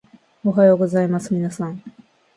[0.43, 1.83] おはようございますみなさん